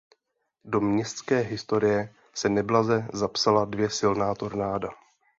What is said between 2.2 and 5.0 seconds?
se neblaze zapsala dvě silná tornáda.